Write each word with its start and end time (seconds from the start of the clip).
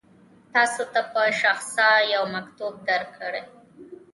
تاسو 0.53 0.83
ته 0.93 1.01
به 1.11 1.23
شخصا 1.41 1.89
یو 2.13 2.23
مکتوب 2.35 2.73
درکړي. 2.89 3.43